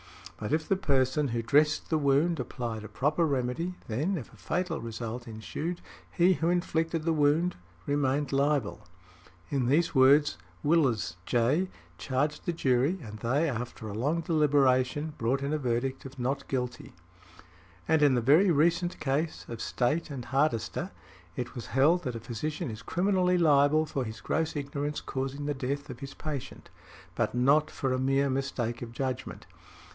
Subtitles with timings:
[0.39, 4.37] But, if the person who dressed the wound applied a proper remedy, then, if a
[4.37, 5.79] fatal result ensued,
[6.11, 8.87] he who inflicted the wound remained liable."
[9.51, 11.69] In these words Willes, J.,
[11.99, 16.47] charged the jury, and they, after a long deliberation, brought in a verdict of "not
[16.47, 16.93] guilty".
[17.87, 20.15] And in the very recent case of State v.
[20.23, 20.89] Hardister,
[21.35, 25.53] it was held that a physician is criminally liable for his gross ignorance causing the
[25.53, 26.71] death of his patient,
[27.13, 29.45] but not for a mere mistake of judgment.